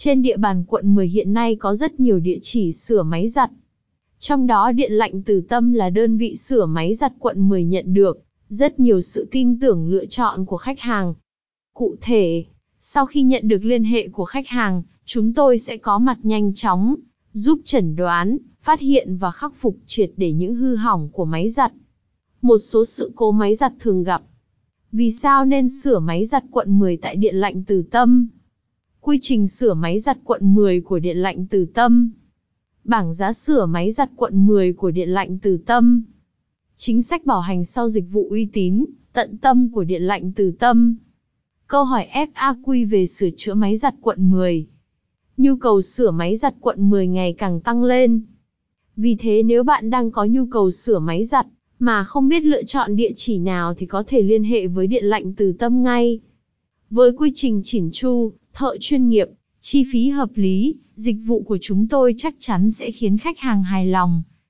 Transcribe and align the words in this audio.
Trên 0.00 0.22
địa 0.22 0.36
bàn 0.36 0.64
quận 0.64 0.94
10 0.94 1.08
hiện 1.08 1.32
nay 1.32 1.56
có 1.56 1.74
rất 1.74 2.00
nhiều 2.00 2.18
địa 2.18 2.38
chỉ 2.42 2.72
sửa 2.72 3.02
máy 3.02 3.28
giặt. 3.28 3.50
Trong 4.18 4.46
đó 4.46 4.72
Điện 4.72 4.92
lạnh 4.92 5.22
Từ 5.22 5.40
Tâm 5.40 5.72
là 5.72 5.90
đơn 5.90 6.16
vị 6.16 6.36
sửa 6.36 6.66
máy 6.66 6.94
giặt 6.94 7.12
quận 7.18 7.48
10 7.48 7.64
nhận 7.64 7.94
được 7.94 8.22
rất 8.48 8.80
nhiều 8.80 9.00
sự 9.00 9.28
tin 9.30 9.60
tưởng 9.60 9.88
lựa 9.88 10.06
chọn 10.06 10.44
của 10.44 10.56
khách 10.56 10.80
hàng. 10.80 11.14
Cụ 11.74 11.96
thể, 12.00 12.44
sau 12.80 13.06
khi 13.06 13.22
nhận 13.22 13.48
được 13.48 13.64
liên 13.64 13.84
hệ 13.84 14.08
của 14.08 14.24
khách 14.24 14.48
hàng, 14.48 14.82
chúng 15.04 15.34
tôi 15.34 15.58
sẽ 15.58 15.76
có 15.76 15.98
mặt 15.98 16.18
nhanh 16.22 16.54
chóng, 16.54 16.94
giúp 17.32 17.60
chẩn 17.64 17.96
đoán, 17.96 18.38
phát 18.62 18.80
hiện 18.80 19.16
và 19.16 19.30
khắc 19.30 19.52
phục 19.56 19.76
triệt 19.86 20.10
để 20.16 20.32
những 20.32 20.54
hư 20.54 20.76
hỏng 20.76 21.08
của 21.12 21.24
máy 21.24 21.48
giặt. 21.48 21.72
Một 22.42 22.58
số 22.58 22.84
sự 22.84 23.12
cố 23.16 23.32
máy 23.32 23.54
giặt 23.54 23.72
thường 23.80 24.02
gặp. 24.02 24.22
Vì 24.92 25.10
sao 25.10 25.44
nên 25.44 25.68
sửa 25.68 25.98
máy 25.98 26.24
giặt 26.24 26.44
quận 26.50 26.78
10 26.78 26.96
tại 26.96 27.16
Điện 27.16 27.34
lạnh 27.34 27.64
Từ 27.66 27.82
Tâm? 27.90 28.28
Quy 29.00 29.18
trình 29.20 29.46
sửa 29.46 29.74
máy 29.74 29.98
giặt 29.98 30.18
quận 30.24 30.54
10 30.54 30.80
của 30.80 30.98
Điện 30.98 31.16
lạnh 31.16 31.46
Từ 31.50 31.66
Tâm. 31.74 32.10
Bảng 32.84 33.12
giá 33.12 33.32
sửa 33.32 33.66
máy 33.66 33.90
giặt 33.90 34.10
quận 34.16 34.46
10 34.46 34.72
của 34.72 34.90
Điện 34.90 35.08
lạnh 35.08 35.38
Từ 35.42 35.58
Tâm. 35.66 36.02
Chính 36.76 37.02
sách 37.02 37.26
bảo 37.26 37.40
hành 37.40 37.64
sau 37.64 37.88
dịch 37.88 38.04
vụ 38.10 38.28
uy 38.30 38.48
tín, 38.52 38.84
tận 39.12 39.38
tâm 39.38 39.68
của 39.72 39.84
Điện 39.84 40.02
lạnh 40.02 40.32
Từ 40.36 40.50
Tâm. 40.50 40.96
Câu 41.66 41.84
hỏi 41.84 42.06
FAQ 42.12 42.88
về 42.88 43.06
sửa 43.06 43.28
chữa 43.36 43.54
máy 43.54 43.76
giặt 43.76 43.94
quận 44.00 44.30
10. 44.30 44.66
Nhu 45.36 45.56
cầu 45.56 45.80
sửa 45.80 46.10
máy 46.10 46.36
giặt 46.36 46.54
quận 46.60 46.90
10 46.90 47.06
ngày 47.06 47.32
càng 47.32 47.60
tăng 47.60 47.84
lên. 47.84 48.20
Vì 48.96 49.14
thế 49.14 49.42
nếu 49.42 49.64
bạn 49.64 49.90
đang 49.90 50.10
có 50.10 50.24
nhu 50.24 50.46
cầu 50.46 50.70
sửa 50.70 50.98
máy 50.98 51.24
giặt, 51.24 51.46
mà 51.78 52.04
không 52.04 52.28
biết 52.28 52.44
lựa 52.44 52.62
chọn 52.62 52.96
địa 52.96 53.12
chỉ 53.16 53.38
nào 53.38 53.74
thì 53.74 53.86
có 53.86 54.04
thể 54.06 54.22
liên 54.22 54.44
hệ 54.44 54.66
với 54.66 54.86
Điện 54.86 55.04
lạnh 55.04 55.34
Từ 55.34 55.52
Tâm 55.52 55.82
ngay. 55.82 56.20
Với 56.90 57.12
quy 57.12 57.32
trình 57.34 57.60
chỉn 57.64 57.90
chu, 57.92 58.32
thợ 58.58 58.76
chuyên 58.80 59.08
nghiệp, 59.08 59.28
chi 59.60 59.84
phí 59.92 60.08
hợp 60.08 60.30
lý, 60.34 60.74
dịch 60.94 61.16
vụ 61.24 61.42
của 61.42 61.58
chúng 61.60 61.88
tôi 61.88 62.14
chắc 62.16 62.34
chắn 62.38 62.70
sẽ 62.70 62.90
khiến 62.90 63.18
khách 63.18 63.38
hàng 63.38 63.62
hài 63.62 63.86
lòng. 63.86 64.22